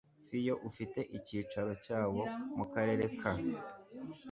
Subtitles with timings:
[0.27, 2.21] fiyo ufite icyicaro cyawo
[2.57, 3.31] mu karere ka